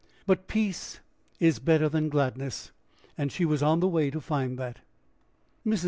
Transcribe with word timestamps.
But 0.25 0.47
peace 0.47 0.99
is 1.39 1.59
better 1.59 1.87
than 1.87 2.09
gladness, 2.09 2.71
and 3.19 3.31
she 3.31 3.45
was 3.45 3.61
on 3.61 3.81
the 3.81 3.87
way 3.87 4.09
to 4.09 4.19
find 4.19 4.57
that. 4.57 4.79
Mrs. 5.63 5.79